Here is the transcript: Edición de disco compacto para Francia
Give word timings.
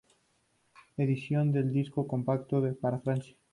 Edición 0.97 1.51
de 1.51 1.61
disco 1.61 2.07
compacto 2.07 2.63
para 2.81 3.01
Francia 3.01 3.35